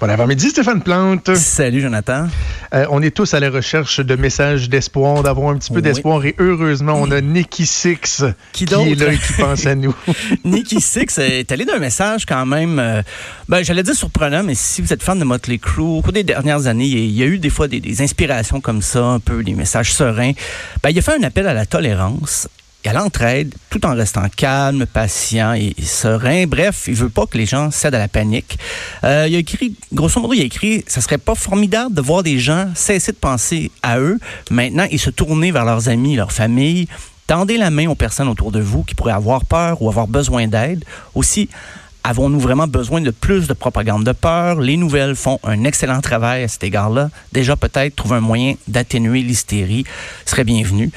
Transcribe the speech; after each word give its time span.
Bon 0.00 0.08
avant-midi, 0.08 0.50
Stéphane 0.50 0.80
Plante. 0.80 1.34
Salut, 1.34 1.80
Jonathan. 1.80 2.28
Euh, 2.72 2.86
on 2.90 3.02
est 3.02 3.10
tous 3.10 3.34
à 3.34 3.40
la 3.40 3.50
recherche 3.50 3.98
de 3.98 4.14
messages 4.14 4.68
d'espoir, 4.68 5.24
d'avoir 5.24 5.50
un 5.50 5.58
petit 5.58 5.72
peu 5.72 5.82
d'espoir. 5.82 6.24
Et 6.24 6.36
heureusement, 6.38 6.94
on 6.94 7.10
a 7.10 7.20
Nicky 7.20 7.66
Six 7.66 8.22
qui, 8.52 8.62
est 8.62 8.70
là 8.94 9.12
et 9.12 9.18
qui 9.18 9.32
pense 9.32 9.66
à 9.66 9.74
nous. 9.74 9.92
Nicky 10.44 10.80
Six 10.80 11.18
est 11.18 11.50
allé 11.50 11.64
d'un 11.64 11.80
message 11.80 12.26
quand 12.26 12.46
même, 12.46 12.78
euh, 12.78 13.02
ben, 13.48 13.64
j'allais 13.64 13.82
dire 13.82 13.96
surprenant, 13.96 14.44
mais 14.44 14.54
si 14.54 14.82
vous 14.82 14.92
êtes 14.92 15.02
fan 15.02 15.18
de 15.18 15.24
Motley 15.24 15.58
Crue, 15.58 15.82
au 15.82 16.00
cours 16.00 16.12
des 16.12 16.22
dernières 16.22 16.68
années, 16.68 16.86
il 16.86 17.10
y 17.10 17.24
a 17.24 17.26
eu 17.26 17.40
des 17.40 17.50
fois 17.50 17.66
des, 17.66 18.00
inspirations 18.00 18.60
comme 18.60 18.82
ça, 18.82 19.04
un 19.04 19.18
peu 19.18 19.42
des 19.42 19.54
messages 19.54 19.92
sereins. 19.92 20.32
Ben, 20.80 20.90
il 20.90 20.98
a 21.00 21.02
fait 21.02 21.18
un 21.18 21.24
appel 21.24 21.48
à 21.48 21.54
la 21.54 21.66
tolérance 21.66 22.48
et 22.84 22.88
à 22.88 22.92
l'entraide, 22.92 23.54
tout 23.70 23.84
en 23.84 23.94
restant 23.94 24.28
calme, 24.34 24.86
patient 24.86 25.52
et, 25.54 25.74
serein. 25.82 26.46
Bref, 26.46 26.84
il 26.86 26.94
veut 26.94 27.08
pas 27.08 27.26
que 27.26 27.36
les 27.36 27.46
gens 27.46 27.70
cèdent 27.70 27.94
à 27.94 27.98
la 27.98 28.08
panique. 28.08 28.58
Euh, 29.04 29.26
il 29.28 29.34
a 29.34 29.38
écrit, 29.38 29.74
grosso 29.92 30.20
modo, 30.20 30.34
il 30.34 30.42
a 30.42 30.44
écrit, 30.44 30.84
ça 30.86 31.00
serait 31.00 31.18
pas 31.18 31.34
formidable 31.34 31.94
de 31.94 32.00
voir 32.00 32.22
des 32.22 32.38
gens 32.38 32.66
cesser 32.74 33.12
de 33.12 33.16
penser 33.16 33.70
à 33.82 33.98
eux 33.98 34.18
maintenant 34.50 34.86
et 34.90 34.98
se 34.98 35.10
tourner 35.10 35.50
vers 35.50 35.64
leurs 35.64 35.88
amis, 35.88 36.14
leur 36.16 36.32
famille. 36.32 36.86
Tendez 37.26 37.58
la 37.58 37.70
main 37.70 37.88
aux 37.88 37.94
personnes 37.94 38.28
autour 38.28 38.52
de 38.52 38.60
vous 38.60 38.84
qui 38.84 38.94
pourraient 38.94 39.12
avoir 39.12 39.44
peur 39.44 39.82
ou 39.82 39.88
avoir 39.88 40.06
besoin 40.06 40.46
d'aide. 40.46 40.84
Aussi, 41.14 41.48
Avons-nous 42.04 42.40
vraiment 42.40 42.66
besoin 42.66 43.02
de 43.02 43.10
plus 43.10 43.48
de 43.48 43.52
propagande 43.52 44.02
de 44.02 44.12
peur? 44.12 44.60
Les 44.60 44.78
nouvelles 44.78 45.14
font 45.14 45.38
un 45.44 45.64
excellent 45.64 46.00
travail 46.00 46.44
à 46.44 46.48
cet 46.48 46.64
égard-là. 46.64 47.10
Déjà, 47.32 47.54
peut-être 47.54 47.96
trouver 47.96 48.16
un 48.16 48.20
moyen 48.20 48.54
d'atténuer 48.66 49.20
l'hystérie 49.20 49.84
serait 50.24 50.44
bienvenu. 50.44 50.90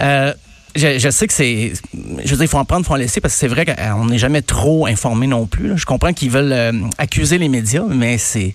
Euh, 0.00 0.34
je, 0.74 1.10
sais 1.10 1.26
que 1.26 1.32
c'est. 1.32 1.72
Je 1.94 2.30
veux 2.30 2.36
dire, 2.36 2.42
il 2.42 2.48
faut 2.48 2.58
en 2.58 2.64
prendre, 2.64 2.82
il 2.82 2.86
faut 2.86 2.94
en 2.94 2.96
laisser, 2.96 3.20
parce 3.20 3.34
que 3.34 3.40
c'est 3.40 3.48
vrai 3.48 3.66
qu'on 3.66 4.06
n'est 4.06 4.18
jamais 4.18 4.42
trop 4.42 4.86
informé 4.86 5.26
non 5.26 5.46
plus. 5.46 5.76
Je 5.76 5.86
comprends 5.86 6.12
qu'ils 6.12 6.30
veulent 6.30 6.52
euh, 6.52 6.72
accuser 6.98 7.38
les 7.38 7.48
médias, 7.48 7.84
mais 7.88 8.18
c'est. 8.18 8.54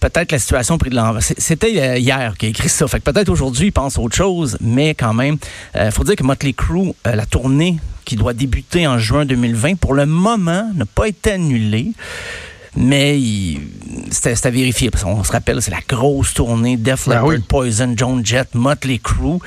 Peut-être 0.00 0.32
la 0.32 0.40
situation 0.40 0.78
pris 0.78 0.90
de 0.90 0.96
l'envers. 0.96 1.22
C'était 1.22 1.80
euh, 1.80 1.96
hier 1.96 2.34
qu'il 2.36 2.48
a 2.48 2.50
écrit 2.50 2.68
ça. 2.68 2.88
Fait 2.88 2.98
que 2.98 3.08
peut-être 3.08 3.28
aujourd'hui, 3.28 3.68
il 3.68 3.72
pense 3.72 3.98
à 3.98 4.00
autre 4.00 4.16
chose, 4.16 4.58
mais 4.60 4.96
quand 4.96 5.14
même, 5.14 5.36
il 5.74 5.80
euh, 5.80 5.90
faut 5.92 6.02
dire 6.02 6.16
que 6.16 6.24
Motley 6.24 6.54
Crue, 6.54 6.92
la 7.04 7.24
tournée 7.24 7.78
qui 8.04 8.16
doit 8.16 8.32
débuter 8.32 8.88
en 8.88 8.98
juin 8.98 9.24
2020, 9.24 9.76
pour 9.76 9.94
le 9.94 10.06
moment, 10.06 10.68
n'a 10.74 10.86
pas 10.86 11.06
été 11.06 11.32
annulée. 11.32 11.92
Mais 12.74 13.20
c'était 14.10 14.34
à 14.44 14.50
vérifier. 14.50 14.90
Parce 14.90 15.04
qu'on 15.04 15.22
se 15.22 15.30
rappelle, 15.30 15.62
c'est 15.62 15.70
la 15.70 15.82
grosse 15.88 16.34
tournée 16.34 16.76
Def 16.76 17.08
ben 17.08 17.20
Leppard, 17.20 17.46
Poison, 17.46 17.94
Joan 17.96 18.26
Jett, 18.26 18.54
Motley 18.54 18.98
Crue. 18.98 19.38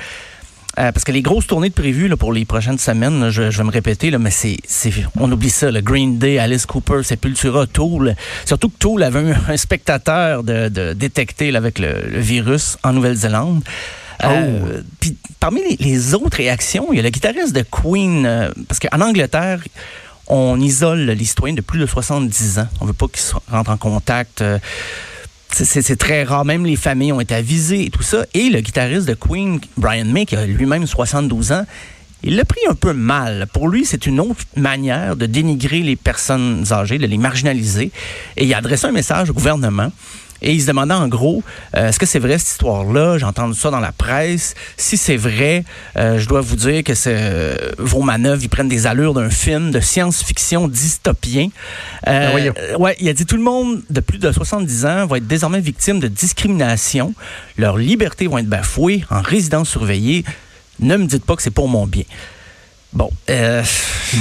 Euh, 0.78 0.92
parce 0.92 1.04
que 1.04 1.12
les 1.12 1.22
grosses 1.22 1.46
tournées 1.46 1.70
de 1.70 1.74
prévues 1.74 2.06
là, 2.06 2.18
pour 2.18 2.34
les 2.34 2.44
prochaines 2.44 2.78
semaines, 2.78 3.30
je, 3.30 3.42
vais 3.42 3.64
me 3.64 3.70
répéter, 3.70 4.10
là, 4.10 4.18
mais 4.18 4.30
c'est, 4.30 4.58
on 5.18 5.30
oublie 5.32 5.48
ça, 5.48 5.70
le 5.70 5.80
Green 5.80 6.18
Day, 6.18 6.38
Alice 6.38 6.66
Cooper, 6.66 7.02
Sepultura, 7.02 7.66
Tool. 7.66 8.14
Surtout 8.44 8.68
que 8.68 8.76
Tool 8.78 9.02
avait 9.02 9.32
un, 9.48 9.56
spectateur 9.56 10.42
de, 10.42 10.68
de 10.68 10.92
détecté 10.92 11.54
avec 11.56 11.78
le, 11.78 12.20
virus 12.20 12.76
en 12.82 12.92
Nouvelle-Zélande. 12.92 13.64
Euh, 14.24 14.60
oh. 14.62 14.82
Puis 15.00 15.16
parmi 15.40 15.62
les, 15.78 16.14
autres 16.14 16.36
réactions, 16.36 16.88
il 16.92 16.96
y 16.96 17.00
a 17.00 17.02
le 17.02 17.10
guitariste 17.10 17.54
de 17.54 17.62
Queen, 17.62 18.26
euh, 18.26 18.50
parce 18.68 18.78
qu'en 18.78 19.00
Angleterre, 19.00 19.60
on 20.26 20.60
isole 20.60 21.00
les 21.00 21.24
citoyens 21.24 21.54
de 21.54 21.62
plus 21.62 21.78
de 21.78 21.86
70 21.86 22.58
ans. 22.58 22.68
On 22.82 22.84
veut 22.84 22.92
pas 22.92 23.06
qu'ils 23.08 23.24
rentrent 23.50 23.70
en 23.70 23.76
contact. 23.78 24.42
C'est 25.64 25.96
très 25.96 26.22
rare. 26.24 26.44
Même 26.44 26.66
les 26.66 26.76
familles 26.76 27.12
ont 27.12 27.20
été 27.20 27.34
avisées 27.34 27.86
et 27.86 27.90
tout 27.90 28.02
ça. 28.02 28.26
Et 28.34 28.50
le 28.50 28.60
guitariste 28.60 29.08
de 29.08 29.14
Queen, 29.14 29.58
Brian 29.78 30.04
May, 30.04 30.26
qui 30.26 30.36
a 30.36 30.44
lui-même 30.44 30.86
72 30.86 31.52
ans, 31.52 31.64
il 32.22 32.36
l'a 32.36 32.44
pris 32.44 32.60
un 32.68 32.74
peu 32.74 32.92
mal. 32.92 33.46
Pour 33.52 33.68
lui, 33.68 33.86
c'est 33.86 34.06
une 34.06 34.20
autre 34.20 34.44
manière 34.56 35.16
de 35.16 35.24
dénigrer 35.24 35.80
les 35.80 35.96
personnes 35.96 36.64
âgées, 36.72 36.98
de 36.98 37.06
les 37.06 37.16
marginaliser. 37.16 37.90
Et 38.36 38.44
il 38.44 38.52
a 38.52 38.58
adressé 38.58 38.86
un 38.86 38.92
message 38.92 39.30
au 39.30 39.32
gouvernement 39.32 39.90
et 40.42 40.52
il 40.52 40.60
se 40.60 40.66
demandait 40.66 40.94
en 40.94 41.08
gros, 41.08 41.42
euh, 41.74 41.88
est-ce 41.88 41.98
que 41.98 42.06
c'est 42.06 42.18
vrai 42.18 42.38
cette 42.38 42.48
histoire-là? 42.48 43.18
J'ai 43.18 43.24
entendu 43.24 43.58
ça 43.58 43.70
dans 43.70 43.80
la 43.80 43.92
presse. 43.92 44.54
Si 44.76 44.96
c'est 44.96 45.16
vrai, 45.16 45.64
euh, 45.96 46.18
je 46.18 46.28
dois 46.28 46.40
vous 46.40 46.56
dire 46.56 46.82
que 46.84 46.92
euh, 47.06 47.56
vos 47.78 48.02
manœuvres, 48.02 48.42
ils 48.42 48.48
prennent 48.48 48.68
des 48.68 48.86
allures 48.86 49.14
d'un 49.14 49.30
film 49.30 49.70
de 49.70 49.80
science-fiction 49.80 50.68
dystopien. 50.68 51.48
Ah 52.06 52.34
ouais, 52.78 52.96
il 53.00 53.08
a 53.08 53.12
dit 53.12 53.26
tout 53.26 53.36
le 53.36 53.42
monde 53.42 53.82
de 53.90 54.00
plus 54.00 54.18
de 54.18 54.30
70 54.30 54.86
ans 54.86 55.06
va 55.06 55.18
être 55.18 55.26
désormais 55.26 55.60
victime 55.60 56.00
de 56.00 56.08
discrimination. 56.08 57.14
Leurs 57.56 57.78
libertés 57.78 58.26
vont 58.26 58.38
être 58.38 58.48
bafouées 58.48 59.04
en 59.10 59.22
résidence 59.22 59.68
surveillée. 59.68 60.24
Ne 60.80 60.96
me 60.96 61.06
dites 61.06 61.24
pas 61.24 61.36
que 61.36 61.42
c'est 61.42 61.50
pour 61.50 61.68
mon 61.68 61.86
bien. 61.86 62.04
Bon. 62.96 63.10
Euh... 63.28 63.62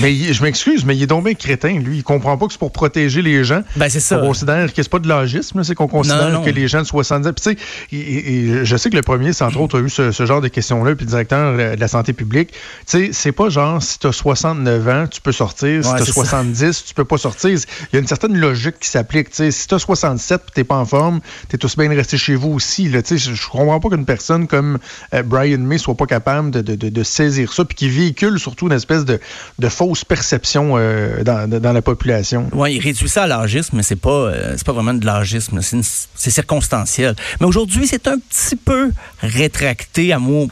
Mais 0.01 0.13
je 0.13 0.43
m'excuse, 0.43 0.83
mais 0.83 0.97
il 0.97 1.03
est 1.03 1.07
donc 1.07 1.23
bien 1.23 1.33
crétin, 1.33 1.79
lui. 1.79 1.97
Il 1.97 2.03
comprend 2.03 2.37
pas 2.37 2.47
que 2.47 2.51
c'est 2.51 2.59
pour 2.59 2.73
protéger 2.73 3.21
les 3.21 3.45
gens. 3.45 3.61
Ben, 3.77 3.87
c'est 3.87 4.01
ça. 4.01 4.19
On 4.19 4.27
considère 4.27 4.73
que 4.73 4.83
c'est 4.83 4.91
pas 4.91 4.99
de 4.99 5.07
logisme, 5.07 5.63
c'est 5.63 5.75
qu'on 5.75 5.87
considère 5.87 6.41
que 6.41 6.49
les 6.49 6.67
gens 6.67 6.81
de 6.81 6.85
70 6.85 7.27
ans. 7.27 7.31
Puis, 7.33 7.43
tu 7.45 7.55
sais, 7.55 8.65
je 8.65 8.77
sais 8.77 8.89
que 8.89 8.95
le 8.95 9.01
premier, 9.01 9.31
c'est 9.31 9.45
entre 9.45 9.61
autres, 9.61 9.79
a 9.79 9.81
eu 9.81 9.89
ce, 9.89 10.11
genre 10.25 10.41
de 10.41 10.49
questions-là, 10.49 10.95
puis 10.95 11.05
le 11.05 11.09
directeur 11.09 11.55
de 11.55 11.79
la 11.79 11.87
santé 11.87 12.11
publique. 12.11 12.51
Tu 12.51 12.57
sais, 12.87 13.09
c'est 13.13 13.31
pas 13.31 13.47
genre, 13.47 13.81
si 13.81 13.97
tu 13.97 14.07
as 14.07 14.11
69 14.11 14.87
ans, 14.89 15.07
tu 15.07 15.21
peux 15.21 15.31
sortir. 15.31 15.85
Si 15.85 15.95
tu 15.95 16.01
as 16.01 16.05
70, 16.05 16.83
tu 16.85 16.93
peux 16.93 17.05
pas 17.05 17.17
sortir. 17.17 17.51
Il 17.51 17.93
y 17.93 17.95
a 17.95 17.99
une 17.99 18.07
certaine 18.07 18.37
logique 18.37 18.79
qui 18.79 18.89
s'applique. 18.89 19.29
Tu 19.29 19.35
sais, 19.37 19.51
si 19.51 19.67
tu 19.67 19.75
as 19.75 19.79
67 19.79 20.41
et 20.41 20.51
tu 20.53 20.63
pas 20.65 20.75
en 20.75 20.85
forme, 20.85 21.21
tu 21.49 21.55
es 21.55 21.63
aussi 21.63 21.77
bien 21.77 21.89
de 21.89 21.95
rester 21.95 22.17
chez 22.17 22.35
vous 22.35 22.51
aussi. 22.51 22.89
Là. 22.89 23.01
Tu 23.01 23.17
sais, 23.17 23.33
je 23.33 23.47
comprends 23.47 23.79
pas 23.79 23.89
qu'une 23.89 24.05
personne 24.05 24.47
comme 24.47 24.79
euh, 25.13 25.23
Brian 25.23 25.59
May 25.59 25.77
soit 25.77 25.95
pas 25.95 26.07
capable 26.07 26.51
de, 26.51 26.61
de, 26.61 26.75
de, 26.75 27.03
saisir 27.03 27.53
ça, 27.53 27.63
puis 27.63 27.75
qui 27.75 27.89
véhicule 27.89 28.39
surtout 28.39 28.64
une 28.67 28.73
espèce 28.73 29.05
de, 29.05 29.19
fausse 29.69 30.05
perception 30.05 30.73
euh, 30.75 31.23
dans, 31.23 31.73
la 31.73 31.81
population. 31.81 32.49
Oui, 32.53 32.75
il 32.75 32.79
réduit 32.79 33.09
ça 33.09 33.23
à 33.23 33.27
l'âgisme, 33.27 33.77
mais 33.77 33.83
c'est 33.83 33.95
pas, 33.95 34.09
euh, 34.09 34.55
pas 34.65 34.71
vraiment 34.71 34.93
de 34.93 35.05
l'âgisme, 35.05 35.59
c'est 35.61 36.29
circonstanciel. 36.31 37.15
Mais 37.39 37.45
aujourd'hui, 37.45 37.87
c'est 37.87 38.07
un 38.07 38.17
petit 38.17 38.55
peu 38.55 38.91
rétracté 39.21 40.13
à 40.13 40.19
mot, 40.19 40.49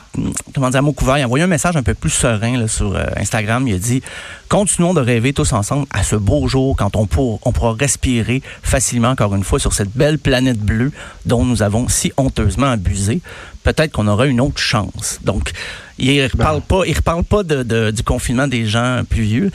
comment 0.54 0.70
dire, 0.70 0.80
à 0.80 0.82
mot 0.82 0.94
couvert. 0.94 1.18
Il 1.18 1.22
a 1.22 1.26
envoyé 1.26 1.44
un 1.44 1.48
message 1.48 1.76
un 1.76 1.84
peu 1.84 1.94
plus 1.94 2.10
serein 2.10 2.68
sur 2.68 2.96
euh, 2.96 3.06
Instagram. 3.18 3.68
Il 3.68 3.76
a 3.76 3.80
dit 3.80 4.02
Continuons 4.50 4.94
de 4.94 5.02
rêver 5.02 5.34
tous 5.34 5.52
ensemble 5.54 5.88
à 5.90 6.04
ce 6.04 6.16
beau 6.16 6.48
jour 6.48 6.76
quand 6.78 6.96
on, 6.96 7.08
on 7.44 7.52
pourra 7.52 7.74
respirer 7.74 8.44
facilement, 8.62 9.10
encore 9.10 9.34
une 9.34 9.44
fois, 9.44 9.60
sur 9.60 9.74
cette 9.74 9.92
belle 9.96 10.20
planète 10.20 10.60
bleue 10.60 10.92
dont 11.26 11.44
nous 11.44 11.64
avons 11.64 11.88
si 11.88 12.12
honteusement 12.18 12.68
abusé. 12.68 13.22
Peut-être 13.64 13.94
qu'on 13.94 14.08
aura 14.08 14.28
une 14.28 14.42
autre 14.42 14.60
chance. 14.60 15.20
Donc, 15.24 15.54
il 15.98 16.18
ne 16.18 16.28
reparle 16.28 16.62
pas, 16.62 16.82
il 16.86 16.96
reparle 16.96 17.24
pas 17.24 17.44
de, 17.44 17.92
du 17.92 18.04
confinement 18.04 18.48
des 18.48 18.66
gens 18.66 19.04
plus 19.10 19.24
vieux. 19.24 19.52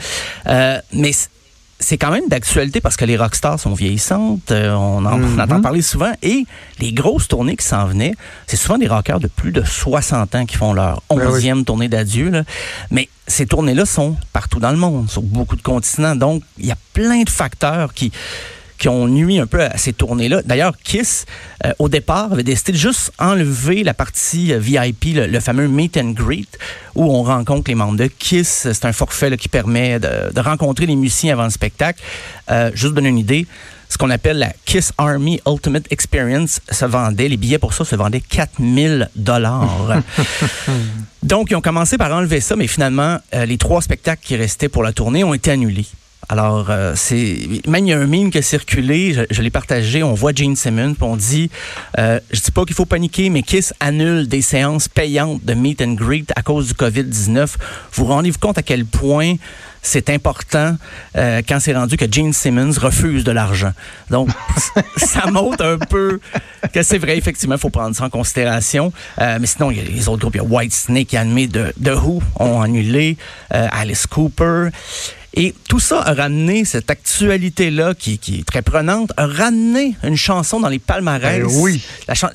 Euh, 0.47 0.79
mais 0.93 1.11
c'est 1.81 1.97
quand 1.97 2.11
même 2.11 2.27
d'actualité 2.27 2.81
parce 2.81 2.97
que 2.97 3.05
les 3.05 3.15
rockstars 3.15 3.59
sont 3.59 3.73
vieillissantes, 3.73 4.51
euh, 4.51 4.73
on, 4.73 5.05
en, 5.05 5.39
entend 5.39 5.61
parler 5.61 5.81
souvent, 5.81 6.11
et 6.21 6.45
les 6.79 6.91
grosses 6.91 7.29
tournées 7.29 7.55
qui 7.55 7.65
s'en 7.65 7.85
venaient, 7.85 8.13
c'est 8.47 8.57
souvent 8.57 8.77
des 8.77 8.87
rockers 8.87 9.19
de 9.19 9.27
plus 9.27 9.51
de 9.51 9.63
60 9.63 10.35
ans 10.35 10.45
qui 10.45 10.57
font 10.57 10.73
leur 10.73 11.01
11e 11.09 11.55
ben 11.55 11.63
tournée 11.63 11.87
d'adieu. 11.87 12.43
Mais 12.91 13.07
ces 13.27 13.45
tournées-là 13.45 13.85
sont 13.85 14.17
partout 14.33 14.59
dans 14.59 14.71
le 14.71 14.77
monde, 14.77 15.09
sur 15.09 15.21
beaucoup 15.21 15.55
de 15.55 15.61
continents. 15.61 16.15
Donc, 16.15 16.43
il 16.57 16.65
y 16.65 16.71
a 16.71 16.77
plein 16.93 17.23
de 17.23 17.29
facteurs 17.29 17.93
qui 17.93 18.11
qui 18.79 18.87
ont 18.87 19.07
nuit 19.07 19.39
un 19.39 19.45
peu 19.45 19.61
à 19.61 19.77
ces 19.77 19.93
tournées-là. 19.93 20.41
D'ailleurs, 20.45 20.73
Kiss, 20.83 21.25
euh, 21.65 21.73
au 21.77 21.89
départ, 21.89 22.31
avait 22.31 22.43
décidé 22.43 22.71
de 22.71 22.77
juste 22.77 23.11
enlever 23.19 23.83
la 23.83 23.93
partie 23.93 24.53
euh, 24.53 24.57
VIP, 24.57 25.15
le, 25.15 25.39
fameux 25.39 25.67
meet 25.67 25.97
and 25.97 26.11
greet, 26.11 26.57
où 26.95 27.03
on 27.03 27.23
rencontre 27.23 27.69
les 27.69 27.75
membres 27.75 27.97
de 27.97 28.07
Kiss. 28.07 28.69
C'est 28.71 28.85
un 28.85 28.93
forfait 28.93 29.35
qui 29.37 29.49
permet 29.49 29.99
de, 29.99 30.39
rencontrer 30.39 30.85
les 30.85 30.95
musiciens 30.95 31.33
avant 31.33 31.43
le 31.43 31.49
spectacle. 31.49 32.01
Euh, 32.49 32.71
juste 32.73 32.93
donner 32.93 33.09
une 33.09 33.19
idée, 33.19 33.45
ce 33.89 33.97
qu'on 33.97 34.11
appelle 34.11 34.37
la 34.37 34.53
Kiss 34.65 34.93
Army 34.97 35.41
Ultimate 35.47 35.91
Experience 35.91 36.61
se 36.71 36.85
vendait, 36.85 37.27
les 37.27 37.37
billets 37.37 37.57
pour 37.57 37.73
ça 37.73 37.83
se 37.83 37.95
vendaient 37.95 38.21
4000 38.21 39.09
dollars. 39.15 40.01
Donc, 41.23 41.49
ils 41.49 41.55
ont 41.55 41.61
commencé 41.61 41.97
par 41.97 42.13
enlever 42.13 42.39
ça, 42.39 42.55
mais 42.55 42.67
finalement, 42.67 43.17
euh, 43.33 43.45
les 43.45 43.57
trois 43.57 43.81
spectacles 43.81 44.21
qui 44.23 44.35
restaient 44.35 44.69
pour 44.69 44.83
la 44.83 44.93
tournée 44.93 45.23
ont 45.23 45.33
été 45.33 45.51
annulés. 45.51 45.87
Alors, 46.27 46.67
euh, 46.69 46.93
c'est 46.95 47.61
même 47.65 47.85
il 47.85 47.89
y 47.89 47.93
a 47.93 47.97
un 47.97 48.05
meme 48.05 48.29
qui 48.29 48.37
a 48.37 48.41
circulé, 48.41 49.25
je, 49.31 49.41
l'ai 49.41 49.49
partagé, 49.49 50.03
on 50.03 50.13
voit 50.13 50.31
Gene 50.33 50.55
Simmons, 50.55 50.93
puis 50.93 51.03
on 51.03 51.15
dit, 51.15 51.49
euh, 51.97 52.19
je 52.31 52.41
dis 52.41 52.51
pas 52.51 52.65
qu'il 52.65 52.75
faut 52.75 52.85
paniquer, 52.85 53.29
mais 53.29 53.41
Kiss 53.41 53.73
annule 53.79 54.27
des 54.27 54.41
séances 54.41 54.87
payantes 54.87 55.43
de 55.43 55.53
meet 55.53 55.81
and 55.81 55.93
greet 55.93 56.31
à 56.35 56.43
cause 56.43 56.67
du 56.67 56.73
COVID-19. 56.73 57.55
Vous 57.93 58.05
rendez-vous 58.05 58.37
compte 58.37 58.57
à 58.57 58.63
quel 58.63 58.85
point 58.85 59.35
c'est 59.81 60.09
important 60.09 60.75
euh, 61.15 61.41
quand 61.47 61.59
c'est 61.59 61.73
rendu 61.73 61.97
que 61.97 62.05
Gene 62.11 62.33
Simmons 62.33 62.73
refuse 62.79 63.23
de 63.23 63.31
l'argent? 63.31 63.71
Donc, 64.09 64.29
ça 64.97 65.27
montre 65.31 65.63
un 65.63 65.77
peu 65.77 66.19
que 66.73 66.83
c'est 66.83 66.97
vrai, 66.97 67.17
effectivement, 67.17 67.55
il 67.55 67.61
faut 67.61 67.69
prendre 67.69 67.95
ça 67.95 68.05
en 68.05 68.09
considération. 68.09 68.91
Euh, 69.19 69.37
mais 69.39 69.47
sinon, 69.47 69.71
il 69.71 69.77
y 69.77 69.81
a 69.81 69.83
les 69.83 70.09
autres 70.09 70.21
groupes. 70.21 70.35
Il 70.35 70.39
y 70.39 70.41
a 70.41 70.43
White 70.43 70.73
Snake 70.73 71.07
qui 71.07 71.17
a 71.17 71.21
animé 71.21 71.47
de, 71.47 71.73
The 71.83 71.95
Who, 71.95 72.21
ont 72.39 72.61
annulé, 72.61 73.17
euh, 73.53 73.67
Alice 73.71 74.05
Cooper. 74.05 74.69
Et 75.35 75.53
tout 75.67 75.79
ça 75.79 76.01
a 76.01 76.13
ramené 76.13 76.65
cette 76.65 76.89
actualité-là, 76.89 77.93
qui, 77.93 78.19
est 78.39 78.45
très 78.45 78.61
prenante, 78.61 79.11
a 79.15 79.27
ramené 79.27 79.95
une 80.03 80.17
chanson 80.17 80.59
dans 80.59 80.69
les 80.69 80.79
palmarès. 80.79 81.43
Ben 81.43 81.47
oui. 81.61 81.81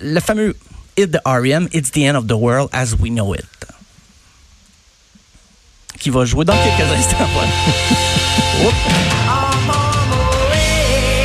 le 0.01 0.21
fameux 0.21 0.57
Hit 0.97 1.11
the 1.11 1.21
R.E.M., 1.27 1.69
It's 1.73 1.91
the 1.91 1.99
End 1.99 2.15
of 2.15 2.29
the 2.29 2.35
World 2.35 2.69
as 2.73 2.95
We 3.01 3.11
Know 3.11 3.35
It 3.35 3.45
qui 6.05 6.11
va 6.11 6.27
jouer 6.27 6.45
dans 6.45 6.53
quelques 6.53 6.93
instants. 6.99 7.17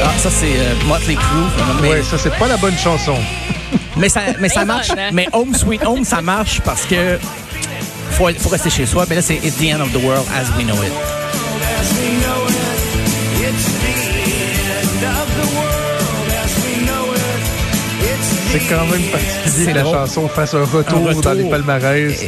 ah, 0.02 0.14
Ça, 0.18 0.30
c'est 0.30 0.58
euh, 0.58 0.74
Motley 0.88 1.16
Crue. 1.16 1.82
Oui, 1.82 1.98
ça, 2.10 2.18
c'est 2.18 2.34
pas 2.38 2.48
la 2.48 2.56
bonne 2.56 2.78
chanson. 2.78 3.18
mais 3.98 4.08
ça, 4.08 4.22
mais 4.40 4.48
ça 4.48 4.64
marche. 4.64 4.88
Mais 5.12 5.28
Home 5.34 5.54
Sweet 5.54 5.86
Home, 5.86 6.06
ça 6.06 6.22
marche 6.22 6.62
parce 6.62 6.86
que 6.86 7.20
faut, 8.12 8.30
faut 8.40 8.48
rester 8.48 8.70
chez 8.70 8.86
soi. 8.86 9.06
Mais 9.10 9.16
là, 9.16 9.22
c'est 9.22 9.36
It's 9.44 9.58
the 9.58 9.74
end 9.74 9.82
of 9.82 9.92
the 9.92 10.02
world 10.02 10.26
as 10.34 10.50
we 10.58 10.64
know 10.64 10.82
it. 10.82 11.19
C'est 18.52 18.60
quand 18.68 18.86
même 18.88 19.04
particulier 19.04 19.66
que 19.68 19.78
la 19.78 19.84
chanson 19.84 20.28
fasse 20.28 20.56
un 20.56 20.64
retour, 20.64 21.22
dans 21.22 21.34
les 21.34 21.50
palmarès. 21.50 22.26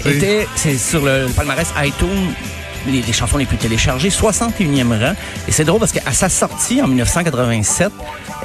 C'est 0.56 0.77
sur 0.77 1.03
le, 1.03 1.27
palmarès 1.35 1.73
iTunes 1.83 2.33
les, 2.88 3.13
chansons 3.13 3.38
les 3.38 3.45
plus 3.45 3.57
téléchargées, 3.57 4.09
61e 4.09 4.89
rang. 4.89 5.13
Et 5.47 5.51
c'est 5.51 5.63
drôle 5.63 5.79
parce 5.79 5.91
qu'à 5.91 6.12
sa 6.12 6.29
sortie 6.29 6.81
en 6.81 6.88
1987, 6.88 7.91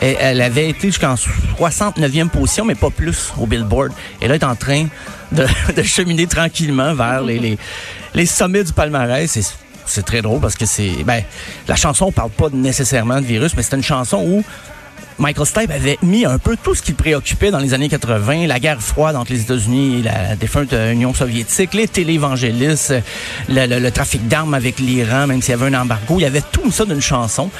elle, 0.00 0.40
avait 0.40 0.70
été 0.70 0.88
jusqu'en 0.88 1.14
69e 1.14 2.28
position, 2.28 2.64
mais 2.64 2.74
pas 2.74 2.90
plus 2.90 3.32
au 3.38 3.46
Billboard. 3.46 3.92
Et 4.20 4.28
là, 4.28 4.34
elle 4.34 4.40
est 4.40 4.44
en 4.44 4.56
train 4.56 4.86
de, 5.32 5.46
cheminer 5.82 6.26
tranquillement 6.26 6.94
vers 6.94 7.22
les, 7.22 7.58
les, 8.14 8.26
sommets 8.26 8.64
du 8.64 8.72
palmarès. 8.72 9.38
C'est 9.86 10.04
très 10.04 10.22
drôle 10.22 10.40
parce 10.40 10.56
que 10.56 10.66
c'est... 10.66 11.04
Ben, 11.04 11.22
la 11.68 11.76
chanson 11.76 12.10
parle 12.10 12.30
pas 12.30 12.48
nécessairement 12.52 13.20
de 13.20 13.26
virus, 13.26 13.54
mais 13.56 13.62
c'est 13.62 13.76
une 13.76 13.82
chanson 13.82 14.22
où 14.26 14.44
Michael 15.18 15.46
Stipe 15.46 15.70
avait 15.70 15.98
mis 16.02 16.26
un 16.26 16.38
peu 16.38 16.56
tout 16.62 16.74
ce 16.74 16.82
qui 16.82 16.90
le 16.90 16.96
préoccupait 16.96 17.50
dans 17.50 17.58
les 17.58 17.72
années 17.72 17.88
80, 17.88 18.46
la 18.46 18.60
guerre 18.60 18.82
froide 18.82 19.16
entre 19.16 19.32
les 19.32 19.40
États-Unis 19.40 20.00
et 20.00 20.02
la 20.02 20.36
défunte 20.36 20.72
Union 20.72 21.14
soviétique, 21.14 21.72
les 21.72 21.88
télévangélistes, 21.88 22.94
le, 23.48 23.78
le, 23.78 23.90
trafic 23.90 24.28
d'armes 24.28 24.54
avec 24.54 24.78
l'Iran, 24.78 25.26
même 25.26 25.40
s'il 25.40 25.52
y 25.52 25.54
avait 25.54 25.74
un 25.74 25.80
embargo, 25.80 26.16
il 26.18 26.22
y 26.22 26.26
avait 26.26 26.42
tout 26.52 26.70
ça 26.70 26.84
d'une 26.84 27.00
chanson. 27.00 27.50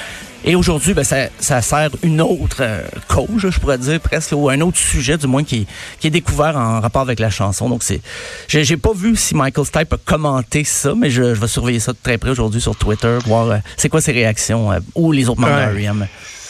Et 0.45 0.55
aujourd'hui, 0.55 0.95
ben, 0.95 1.03
ça, 1.03 1.29
ça, 1.41 1.61
sert 1.61 1.91
une 2.05 2.21
autre 2.21 2.59
euh, 2.61 2.83
cause, 3.09 3.49
je 3.49 3.59
pourrais 3.59 3.79
dire 3.79 3.99
presque, 3.99 4.33
ou 4.33 4.49
un 4.49 4.61
autre 4.61 4.79
sujet 4.79 5.19
du 5.19 5.27
moins 5.27 5.43
qui, 5.43 5.67
qui 5.99 6.07
est 6.07 6.11
découvert 6.11 6.57
en 6.57 6.81
rapport 6.81 7.03
avec 7.03 7.19
la 7.19 7.31
chanson. 7.31 7.69
Donc 7.69 7.83
c'est, 7.83 8.01
j'ai, 8.47 8.77
pas 8.77 8.93
vu 8.95 9.17
si 9.17 9.35
Michael 9.35 9.67
Stipe 9.67 9.93
a 9.93 9.97
commenté 9.97 10.63
ça, 10.63 10.95
mais 10.97 11.11
je, 11.11 11.23
vais 11.23 11.49
surveiller 11.49 11.81
ça 11.81 11.93
de 11.93 11.99
très 12.01 12.17
près 12.17 12.31
aujourd'hui 12.31 12.61
sur 12.61 12.77
Twitter, 12.77 13.19
voir 13.27 13.51
euh, 13.51 13.57
c'est 13.77 13.89
quoi 13.89 14.01
ses 14.01 14.13
réactions 14.13 14.71
euh, 14.71 14.79
ou 14.95 15.11
les 15.11 15.29
autres 15.29 15.41
membres 15.41 15.57
de 15.57 15.79
R.E.M 15.79 16.07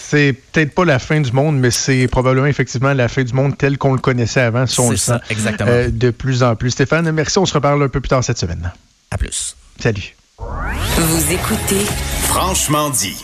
c'est 0.09 0.33
peut-être 0.33 0.75
pas 0.75 0.85
la 0.85 0.99
fin 0.99 1.21
du 1.21 1.33
monde, 1.33 1.59
mais 1.59 1.71
c'est 1.71 2.07
probablement 2.07 2.47
effectivement 2.47 2.93
la 2.93 3.09
fin 3.09 3.25
du 3.25 3.33
monde 3.33 3.59
tel 3.59 3.77
qu'on 3.77 3.93
le 3.93 3.99
connaissait 3.99 4.41
avant, 4.41 4.67
si 4.67 4.79
on 4.79 4.91
le 4.91 4.97
ça, 4.97 5.21
exactement. 5.31 5.71
Euh, 5.71 5.89
de 5.91 6.11
plus 6.11 6.43
en 6.43 6.55
plus. 6.55 6.71
Stéphane, 6.71 7.11
merci. 7.11 7.39
On 7.39 7.47
se 7.47 7.55
reparle 7.55 7.83
un 7.83 7.89
peu 7.89 8.01
plus 8.01 8.09
tard 8.09 8.23
cette 8.23 8.39
semaine. 8.39 8.73
À 9.11 9.19
plus. 9.19 9.57
Salut. 9.81 10.15
Vous 10.39 11.33
écoutez 11.33 11.85
Franchement 12.29 12.91
dit. 12.91 13.17